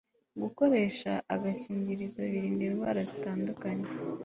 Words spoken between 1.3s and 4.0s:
agakingirizo birinda indwara zitandukanye